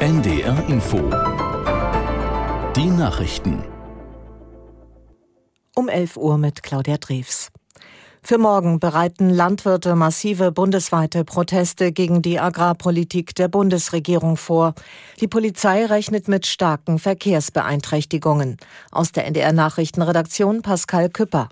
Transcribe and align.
NDR 0.00 0.68
Info. 0.68 0.98
Die 2.76 2.86
Nachrichten. 2.86 3.62
Um 5.74 5.88
11 5.88 6.16
Uhr 6.16 6.38
mit 6.38 6.62
Claudia 6.62 6.96
Drews. 6.98 7.48
Für 8.22 8.38
morgen 8.38 8.80
bereiten 8.80 9.30
Landwirte 9.30 9.94
massive 9.94 10.50
bundesweite 10.50 11.24
Proteste 11.24 11.92
gegen 11.92 12.22
die 12.22 12.40
Agrarpolitik 12.40 13.34
der 13.34 13.48
Bundesregierung 13.48 14.36
vor. 14.36 14.74
Die 15.20 15.28
Polizei 15.28 15.86
rechnet 15.86 16.26
mit 16.26 16.44
starken 16.44 16.98
Verkehrsbeeinträchtigungen. 16.98 18.56
Aus 18.90 19.12
der 19.12 19.26
NDR 19.26 19.52
Nachrichtenredaktion 19.52 20.62
Pascal 20.62 21.08
Küpper. 21.08 21.48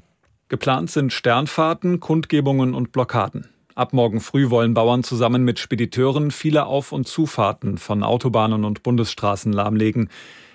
Geplant 0.48 0.90
sind 0.90 1.12
Sternfahrten, 1.12 2.00
Kundgebungen 2.00 2.74
und 2.74 2.92
Blockaden. 2.92 3.53
Ab 3.76 3.92
morgen 3.92 4.20
früh 4.20 4.50
wollen 4.50 4.72
Bauern 4.72 5.02
zusammen 5.02 5.42
mit 5.42 5.58
Spediteuren 5.58 6.30
viele 6.30 6.66
Auf- 6.66 6.92
und 6.92 7.08
Zufahrten 7.08 7.76
von 7.76 8.04
Autobahnen 8.04 8.64
und 8.64 8.84
Bundesstraßen 8.84 9.52
lahmlegen. 9.52 10.10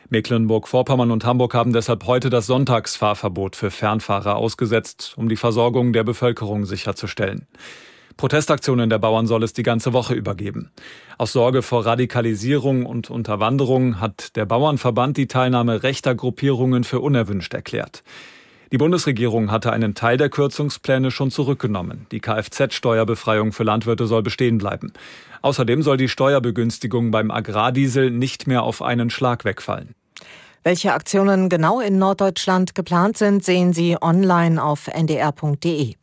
Mecklenburg-Vorpommern 0.07 1.11
und 1.11 1.25
Hamburg 1.25 1.53
haben 1.53 1.73
deshalb 1.73 2.08
heute 2.08 2.30
das 2.30 2.45
Sonntagsfahrverbot 2.45 3.58
für 3.58 3.71
Fernfahrer 3.71 4.38
ausgesetzt, 4.38 5.16
um 5.17 5.27
die 5.27 5.35
Versorgung 5.35 5.91
der 5.91 6.05
Bevölkerung 6.05 6.63
sicherzustellen. 6.63 7.45
Protestaktionen 8.16 8.89
der 8.89 8.99
Bauern 8.99 9.27
soll 9.27 9.44
es 9.44 9.52
die 9.52 9.63
ganze 9.63 9.91
Woche 9.91 10.13
übergeben. 10.13 10.72
Aus 11.17 11.33
Sorge 11.33 11.61
vor 11.61 11.86
Radikalisierung 11.86 12.86
und 12.86 13.09
Unterwanderung 13.09 13.99
hat 13.99 14.38
der 14.38 14.45
Bauernverband 14.45 15.17
die 15.17 15.27
Teilnahme 15.27 15.83
rechter 15.83 16.16
Gruppierungen 16.16 16.86
für 16.86 17.02
unerwünscht 17.02 17.53
erklärt. 17.53 18.02
Die 18.72 18.78
Bundesregierung 18.78 19.50
hatte 19.50 19.72
einen 19.73 19.96
Teil 19.96 20.18
der 20.18 20.30
Kürzungspläne 20.30 21.09
schon 21.09 21.32
zurückgenommen. 21.32 22.05
Die 22.12 22.20
Kfz-Steuerbefreiung 22.20 23.52
für 23.52 23.64
Landwirte 23.64 24.05
soll 24.05 24.22
bestehen 24.22 24.59
bleiben. 24.59 24.94
Außerdem 25.42 25.82
soll 25.82 25.98
die 25.98 26.08
Steuerbegünstigung 26.08 27.09
beim 27.09 27.32
Agrardiesel 27.32 28.12
nicht 28.12 28.45
mehr 28.45 28.62
auf 28.62 28.84
einen 28.84 29.09
Schlag 29.09 29.44
wegfallen. 29.44 29.95
Welche 30.64 30.94
Aktionen 30.94 31.50
genau 31.50 31.80
in 31.80 31.98
Norddeutschland 31.98 32.76
geplant 32.76 33.17
sind, 33.17 33.44
sehen 33.44 33.73
Sie 33.73 33.98
online 34.00 34.61
auf 34.61 34.88
ndr.de. 34.88 35.95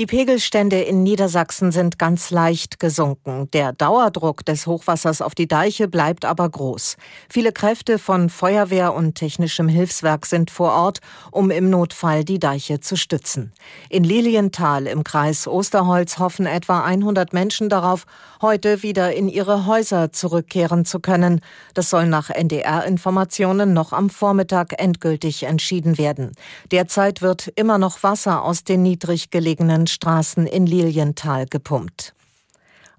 Die 0.00 0.06
Pegelstände 0.06 0.80
in 0.80 1.04
Niedersachsen 1.04 1.70
sind 1.70 2.00
ganz 2.00 2.32
leicht 2.32 2.80
gesunken. 2.80 3.48
Der 3.52 3.72
Dauerdruck 3.72 4.44
des 4.44 4.66
Hochwassers 4.66 5.22
auf 5.22 5.36
die 5.36 5.46
Deiche 5.46 5.86
bleibt 5.86 6.24
aber 6.24 6.48
groß. 6.48 6.96
Viele 7.28 7.52
Kräfte 7.52 8.00
von 8.00 8.28
Feuerwehr 8.28 8.92
und 8.92 9.14
technischem 9.14 9.68
Hilfswerk 9.68 10.26
sind 10.26 10.50
vor 10.50 10.72
Ort, 10.72 10.98
um 11.30 11.52
im 11.52 11.70
Notfall 11.70 12.24
die 12.24 12.40
Deiche 12.40 12.80
zu 12.80 12.96
stützen. 12.96 13.52
In 13.88 14.02
Lilienthal 14.02 14.88
im 14.88 15.04
Kreis 15.04 15.46
Osterholz 15.46 16.18
hoffen 16.18 16.46
etwa 16.46 16.82
100 16.82 17.32
Menschen 17.32 17.68
darauf, 17.68 18.04
heute 18.42 18.82
wieder 18.82 19.14
in 19.14 19.28
ihre 19.28 19.66
Häuser 19.66 20.10
zurückkehren 20.10 20.84
zu 20.84 20.98
können. 20.98 21.40
Das 21.72 21.88
soll 21.88 22.08
nach 22.08 22.30
NDR-Informationen 22.30 23.72
noch 23.72 23.92
am 23.92 24.10
Vormittag 24.10 24.74
endgültig 24.82 25.44
entschieden 25.44 25.98
werden. 25.98 26.32
Derzeit 26.72 27.22
wird 27.22 27.52
immer 27.54 27.78
noch 27.78 28.02
Wasser 28.02 28.42
aus 28.42 28.64
den 28.64 28.82
niedrig 28.82 29.30
gelegenen 29.30 29.43
Straßen 29.86 30.46
in 30.46 30.66
Lilienthal 30.66 31.46
gepumpt. 31.46 32.14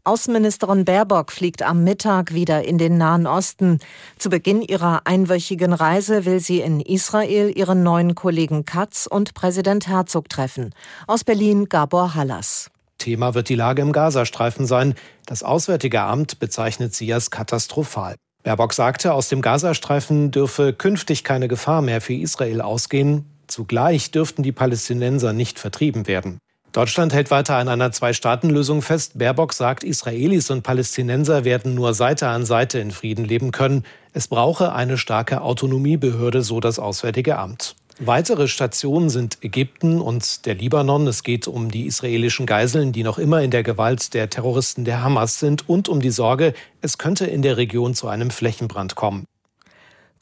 Außenministerin 0.03 0.85
Baerbock 0.85 1.31
fliegt 1.31 1.63
am 1.63 1.83
Mittag 1.83 2.35
wieder 2.35 2.63
in 2.63 2.77
den 2.77 2.99
Nahen 2.99 3.25
Osten. 3.25 3.79
Zu 4.19 4.29
Beginn 4.29 4.61
ihrer 4.61 5.01
einwöchigen 5.05 5.73
Reise 5.73 6.25
will 6.25 6.39
sie 6.39 6.61
in 6.61 6.79
Israel 6.79 7.51
ihren 7.55 7.81
neuen 7.81 8.13
Kollegen 8.13 8.65
Katz 8.65 9.07
und 9.09 9.33
Präsident 9.33 9.87
Herzog 9.87 10.29
treffen. 10.29 10.75
Aus 11.07 11.23
Berlin 11.23 11.69
Gabor 11.69 12.13
Hallas. 12.13 12.69
Thema 12.99 13.33
wird 13.33 13.49
die 13.49 13.55
Lage 13.55 13.81
im 13.81 13.91
Gazastreifen 13.91 14.67
sein. 14.67 14.93
Das 15.25 15.41
Auswärtige 15.41 16.01
Amt 16.01 16.39
bezeichnet 16.39 16.93
sie 16.93 17.11
als 17.11 17.31
katastrophal. 17.31 18.15
Baerbock 18.43 18.73
sagte, 18.73 19.11
aus 19.11 19.27
dem 19.29 19.41
Gazastreifen 19.41 20.29
dürfe 20.29 20.71
künftig 20.71 21.23
keine 21.23 21.47
Gefahr 21.47 21.81
mehr 21.81 21.99
für 21.99 22.13
Israel 22.13 22.61
ausgehen. 22.61 23.25
Zugleich 23.47 24.11
dürften 24.11 24.43
die 24.43 24.51
Palästinenser 24.51 25.33
nicht 25.33 25.59
vertrieben 25.59 26.07
werden. 26.07 26.39
Deutschland 26.75 27.13
hält 27.13 27.31
weiter 27.31 27.55
an 27.55 27.69
einer 27.69 27.93
Zwei-Staaten-Lösung 27.93 28.81
fest. 28.81 29.17
Baerbock 29.17 29.53
sagt, 29.53 29.85
Israelis 29.85 30.51
und 30.51 30.61
Palästinenser 30.61 31.45
werden 31.45 31.73
nur 31.73 31.93
Seite 31.93 32.27
an 32.27 32.45
Seite 32.45 32.79
in 32.79 32.91
Frieden 32.91 33.23
leben 33.23 33.51
können. 33.51 33.83
Es 34.11 34.27
brauche 34.27 34.73
eine 34.73 34.97
starke 34.97 35.41
Autonomiebehörde, 35.41 36.41
so 36.41 36.59
das 36.59 36.77
Auswärtige 36.77 37.37
Amt. 37.37 37.77
Weitere 37.99 38.49
Stationen 38.49 39.09
sind 39.09 39.37
Ägypten 39.41 40.01
und 40.01 40.45
der 40.45 40.55
Libanon. 40.55 41.07
Es 41.07 41.23
geht 41.23 41.47
um 41.47 41.71
die 41.71 41.85
israelischen 41.85 42.45
Geiseln, 42.45 42.91
die 42.91 43.03
noch 43.03 43.19
immer 43.19 43.41
in 43.41 43.51
der 43.51 43.63
Gewalt 43.63 44.13
der 44.13 44.29
Terroristen 44.29 44.83
der 44.83 45.01
Hamas 45.01 45.39
sind 45.39 45.69
und 45.69 45.87
um 45.87 46.01
die 46.01 46.11
Sorge, 46.11 46.53
es 46.81 46.97
könnte 46.97 47.25
in 47.25 47.41
der 47.41 47.55
Region 47.55 47.93
zu 47.95 48.09
einem 48.09 48.31
Flächenbrand 48.31 48.95
kommen. 48.95 49.23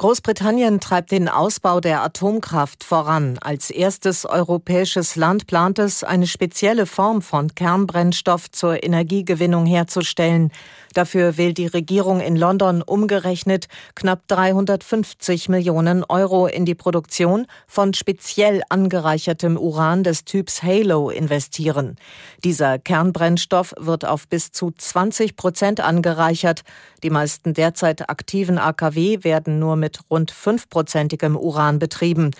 Großbritannien 0.04 0.82
treibt 0.82 1.12
den 1.12 1.30
Ausbau 1.30 1.80
der 1.80 2.04
Atomkraft 2.04 2.84
voran. 2.84 3.38
Als 3.40 3.70
erstes 3.70 4.26
europäisches 4.26 5.16
Land 5.16 5.48
plant 5.48 5.80
es, 5.80 6.04
eine 6.04 6.28
spezielle 6.28 6.86
Form 6.86 7.22
von 7.22 7.56
Kernbrennstoff 7.56 8.52
zur 8.52 8.84
Energiegewinnung 8.84 9.66
herzustellen. 9.66 10.52
Dafür 10.94 11.38
will 11.38 11.54
die 11.54 11.68
Regierung 11.68 12.20
in 12.20 12.36
London 12.36 12.82
umgerechnet 12.82 13.68
knapp 13.96 14.28
350 14.28 15.48
Millionen 15.48 16.04
Euro 16.04 16.48
in 16.48 16.66
die 16.66 16.76
Produktion 16.76 17.48
von 17.66 17.94
speziell 17.94 18.62
angereichertem 18.68 19.56
Uran 19.56 20.04
des 20.04 20.26
Typs 20.26 20.64
Halo 20.64 21.12
investieren. 21.12 21.96
Dieser 22.44 22.78
Kernbrennstoff 22.78 23.74
wird 23.80 24.04
auf 24.04 24.28
bis 24.28 24.52
zu 24.52 24.72
20 24.78 25.38
Prozent 25.38 25.80
angereichert. 25.80 26.64
Die 27.04 27.10
meisten 27.10 27.54
derzeit 27.54 28.10
aktiven 28.10 28.58
AKW 28.58 29.24
werden 29.24 29.60
nur 29.60 29.78
mit 29.94 30.10
rund 30.10 30.32
fünfprozentigem 30.32 31.36
Uran 31.36 31.78
betrieben. 31.80 32.32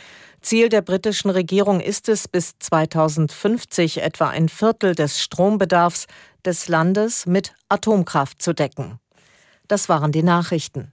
Ziel 0.42 0.70
der 0.70 0.82
britischen 0.82 1.30
Regierung 1.30 1.80
ist 1.80 2.10
es, 2.10 2.28
bis 2.28 2.58
2050 2.60 4.02
etwa 4.02 4.30
ein 4.30 4.50
Viertel 4.50 4.96
des 4.96 5.22
Strombedarfs 5.22 6.08
des 6.44 6.68
Landes 6.68 7.26
mit 7.26 7.54
Atomkraft 7.70 8.42
zu 8.42 8.54
decken. 8.54 9.00
Das 9.68 9.88
waren 9.88 10.12
die 10.12 10.24
Nachrichten. 10.24 10.92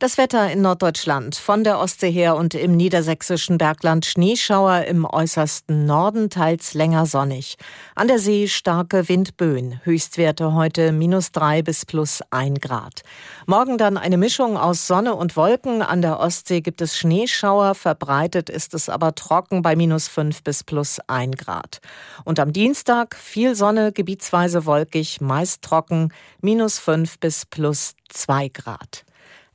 Das 0.00 0.18
Wetter 0.18 0.50
in 0.50 0.60
Norddeutschland 0.60 1.36
von 1.36 1.62
der 1.62 1.78
Ostsee 1.78 2.10
her 2.10 2.34
und 2.34 2.54
im 2.54 2.76
niedersächsischen 2.76 3.58
Bergland 3.58 4.04
Schneeschauer 4.04 4.86
im 4.86 5.04
äußersten 5.04 5.86
Norden 5.86 6.30
teils 6.30 6.74
länger 6.74 7.06
sonnig. 7.06 7.54
An 7.94 8.08
der 8.08 8.18
See 8.18 8.48
starke 8.48 9.08
Windböen, 9.08 9.80
Höchstwerte 9.84 10.52
heute 10.52 10.90
minus 10.90 11.30
drei 11.30 11.62
bis 11.62 11.86
plus 11.86 12.22
ein 12.30 12.56
Grad. 12.56 13.02
Morgen 13.46 13.78
dann 13.78 13.96
eine 13.96 14.16
Mischung 14.16 14.56
aus 14.56 14.88
Sonne 14.88 15.14
und 15.14 15.36
Wolken. 15.36 15.80
An 15.80 16.02
der 16.02 16.18
Ostsee 16.18 16.60
gibt 16.60 16.80
es 16.80 16.98
Schneeschauer, 16.98 17.76
verbreitet 17.76 18.50
ist 18.50 18.74
es 18.74 18.88
aber 18.88 19.14
trocken 19.14 19.62
bei 19.62 19.76
minus 19.76 20.08
fünf 20.08 20.42
bis 20.42 20.64
plus 20.64 20.98
ein 21.06 21.30
Grad. 21.30 21.78
Und 22.24 22.40
am 22.40 22.52
Dienstag 22.52 23.14
viel 23.14 23.54
Sonne, 23.54 23.92
gebietsweise 23.92 24.66
wolkig, 24.66 25.20
meist 25.20 25.62
trocken, 25.62 26.12
minus 26.40 26.80
fünf 26.80 27.20
bis 27.20 27.46
plus 27.46 27.94
zwei 28.08 28.48
Grad. 28.48 29.04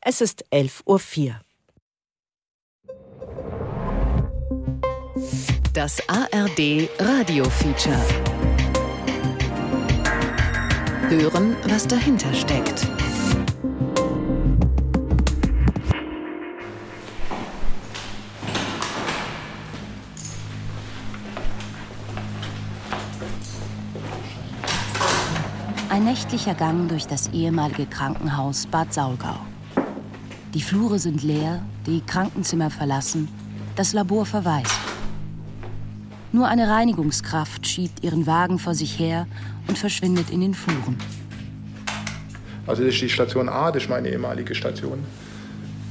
Es 0.01 0.21
ist 0.21 0.45
11.04 0.53 1.27
Uhr. 1.27 1.35
Das 5.73 6.01
ARD 6.07 6.89
Radio 6.99 7.43
Feature. 7.43 7.99
Hören, 11.09 11.57
was 11.67 11.85
dahinter 11.85 12.33
steckt. 12.33 12.87
Ein 25.89 26.05
nächtlicher 26.05 26.55
Gang 26.55 26.87
durch 26.87 27.05
das 27.05 27.27
ehemalige 27.33 27.85
Krankenhaus 27.85 28.65
Bad 28.65 28.93
Saulgau. 28.93 29.35
Die 30.55 30.61
Flure 30.61 30.97
sind 30.97 31.21
leer, 31.21 31.61
die 31.85 32.01
Krankenzimmer 32.01 32.71
verlassen, 32.71 33.27
das 33.75 33.93
Labor 33.93 34.25
verwaist. 34.25 34.79
Nur 36.31 36.47
eine 36.47 36.67
Reinigungskraft 36.67 37.67
schiebt 37.67 38.03
ihren 38.03 38.25
Wagen 38.25 38.57
vor 38.57 38.73
sich 38.73 38.97
her 38.97 39.27
und 39.67 39.77
verschwindet 39.77 40.31
in 40.31 40.41
den 40.41 40.55
Fluren. 40.55 40.97
Also 42.65 42.83
das 42.83 42.95
ist 42.95 43.01
die 43.01 43.09
Station 43.09 43.47
A, 43.47 43.71
das 43.71 43.83
ist 43.83 43.89
meine 43.89 44.09
ehemalige 44.09 44.55
Station. 44.55 45.03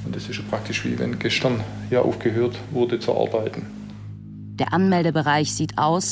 Und 0.05 0.17
das 0.17 0.29
ist 0.29 0.49
praktisch 0.51 0.85
wie 0.85 0.99
wenn 0.99 1.19
gestern 1.21 1.61
hier 1.89 2.03
aufgehört 2.03 2.59
wurde 2.73 2.99
zu 2.99 3.17
arbeiten. 3.17 3.67
Der 4.59 4.73
Anmeldebereich 4.73 5.53
sieht 5.53 5.79
aus, 5.79 6.11